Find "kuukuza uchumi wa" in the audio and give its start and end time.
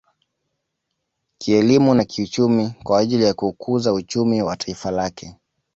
3.33-4.55